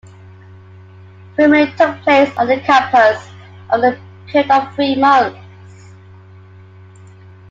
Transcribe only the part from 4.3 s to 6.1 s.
period of three months.